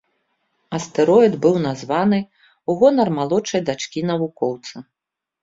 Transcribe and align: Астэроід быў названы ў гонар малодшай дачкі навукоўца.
Астэроід 0.77 1.33
быў 1.43 1.55
названы 1.65 2.19
ў 2.21 2.71
гонар 2.81 3.07
малодшай 3.19 3.61
дачкі 3.69 3.99
навукоўца. 4.13 4.75